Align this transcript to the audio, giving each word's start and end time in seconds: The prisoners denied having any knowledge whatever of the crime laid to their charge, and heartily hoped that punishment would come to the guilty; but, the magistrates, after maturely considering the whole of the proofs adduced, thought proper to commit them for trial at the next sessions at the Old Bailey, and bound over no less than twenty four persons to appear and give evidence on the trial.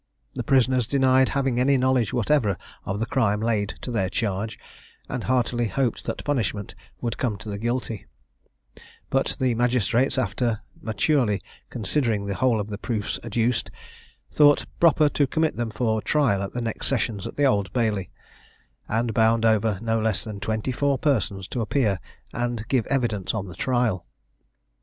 The 0.33 0.41
prisoners 0.41 0.87
denied 0.87 1.29
having 1.29 1.59
any 1.59 1.77
knowledge 1.77 2.11
whatever 2.11 2.57
of 2.85 2.99
the 2.99 3.05
crime 3.05 3.39
laid 3.39 3.75
to 3.83 3.91
their 3.91 4.09
charge, 4.09 4.57
and 5.07 5.25
heartily 5.25 5.67
hoped 5.67 6.05
that 6.05 6.25
punishment 6.25 6.73
would 7.01 7.19
come 7.19 7.37
to 7.37 7.49
the 7.49 7.59
guilty; 7.59 8.07
but, 9.11 9.35
the 9.39 9.53
magistrates, 9.53 10.17
after 10.17 10.61
maturely 10.81 11.39
considering 11.69 12.25
the 12.25 12.33
whole 12.33 12.59
of 12.59 12.69
the 12.71 12.79
proofs 12.79 13.19
adduced, 13.23 13.69
thought 14.31 14.65
proper 14.79 15.07
to 15.09 15.27
commit 15.27 15.55
them 15.55 15.69
for 15.69 16.01
trial 16.01 16.41
at 16.41 16.53
the 16.53 16.61
next 16.61 16.87
sessions 16.87 17.27
at 17.27 17.37
the 17.37 17.45
Old 17.45 17.71
Bailey, 17.71 18.09
and 18.87 19.13
bound 19.13 19.45
over 19.45 19.77
no 19.83 19.99
less 20.01 20.23
than 20.23 20.39
twenty 20.39 20.71
four 20.71 20.97
persons 20.97 21.47
to 21.49 21.61
appear 21.61 21.99
and 22.33 22.67
give 22.69 22.87
evidence 22.87 23.35
on 23.35 23.45
the 23.47 23.55
trial. 23.55 24.07